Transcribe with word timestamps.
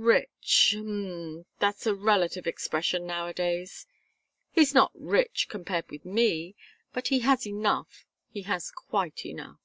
"Rich 0.00 0.74
h'm 0.76 1.44
that's 1.58 1.84
a 1.84 1.92
relative 1.92 2.46
expression 2.46 3.04
nowadays. 3.04 3.84
He's 4.52 4.72
not 4.72 4.92
rich, 4.94 5.48
compared 5.50 5.90
with 5.90 6.04
me 6.04 6.54
but 6.92 7.08
he 7.08 7.18
has 7.26 7.48
enough, 7.48 8.06
he 8.30 8.42
has 8.42 8.70
quite 8.70 9.26
enough." 9.26 9.58